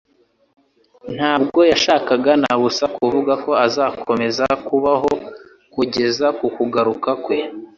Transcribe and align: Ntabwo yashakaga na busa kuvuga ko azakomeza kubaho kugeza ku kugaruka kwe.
Ntabwo 1.15 1.59
yashakaga 1.71 2.31
na 2.41 2.53
busa 2.59 2.85
kuvuga 2.97 3.33
ko 3.43 3.51
azakomeza 3.65 4.45
kubaho 4.67 5.11
kugeza 5.73 6.27
ku 6.37 6.47
kugaruka 6.55 7.09
kwe. 7.23 7.37